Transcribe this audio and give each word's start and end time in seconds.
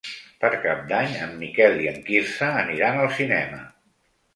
Per 0.45 0.49
Cap 0.63 0.81
d'Any 0.93 1.13
en 1.27 1.37
Miquel 1.43 1.79
i 1.85 1.93
en 1.95 2.03
Quirze 2.11 2.51
aniran 2.67 3.03
al 3.07 3.15
cinema. 3.23 3.67